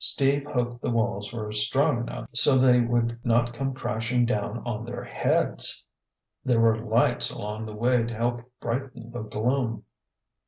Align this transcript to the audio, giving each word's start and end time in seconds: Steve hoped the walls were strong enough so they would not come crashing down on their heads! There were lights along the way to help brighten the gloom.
Steve 0.03 0.43
hoped 0.47 0.81
the 0.81 0.89
walls 0.89 1.31
were 1.31 1.51
strong 1.51 1.99
enough 1.99 2.27
so 2.33 2.57
they 2.57 2.81
would 2.81 3.19
not 3.23 3.53
come 3.53 3.71
crashing 3.71 4.25
down 4.25 4.57
on 4.65 4.83
their 4.83 5.03
heads! 5.03 5.85
There 6.43 6.59
were 6.59 6.83
lights 6.83 7.29
along 7.29 7.65
the 7.65 7.75
way 7.75 8.01
to 8.07 8.13
help 8.15 8.41
brighten 8.59 9.11
the 9.11 9.21
gloom. 9.21 9.85